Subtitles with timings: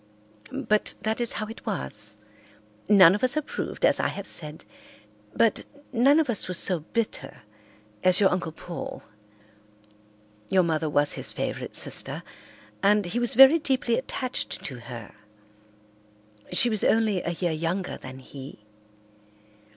[0.63, 2.17] But that is how it was.
[2.89, 4.65] None of us approved, as I have said,
[5.35, 7.43] but none of us was so bitter
[8.03, 9.03] as your Uncle Paul.
[10.49, 12.23] Your mother was his favourite sister,
[12.81, 15.13] and he was very deeply attached to her.
[16.51, 18.65] She was only a year younger than he.